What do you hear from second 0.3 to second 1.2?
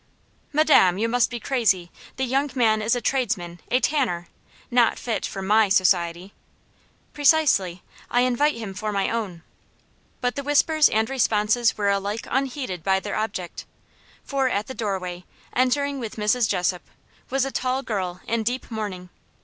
"Madam, you